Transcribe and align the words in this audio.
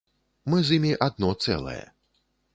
Мы 0.53 0.57
з 0.69 0.79
імі 0.79 0.93
адно 1.09 1.31
цэлае. 1.45 1.81